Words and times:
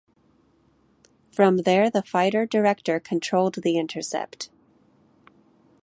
From 1.31 1.57
there 1.57 1.91
the 1.91 2.01
fighter 2.01 2.47
director 2.47 2.99
controlled 2.99 3.61
the 3.61 3.77
intercept. 3.77 4.49